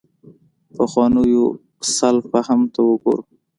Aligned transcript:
پخوانو 0.75 1.23
سلف 1.97 2.23
فهم 2.33 2.59
ته 2.73 2.79
وګورو. 2.89 3.23